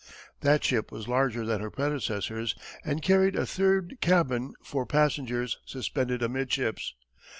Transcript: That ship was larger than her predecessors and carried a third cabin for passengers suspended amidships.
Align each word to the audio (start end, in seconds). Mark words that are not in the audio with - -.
That 0.39 0.63
ship 0.63 0.91
was 0.91 1.07
larger 1.07 1.45
than 1.45 1.61
her 1.61 1.69
predecessors 1.69 2.55
and 2.83 3.03
carried 3.03 3.35
a 3.35 3.45
third 3.45 3.99
cabin 4.01 4.55
for 4.63 4.83
passengers 4.83 5.59
suspended 5.63 6.23
amidships. 6.23 6.95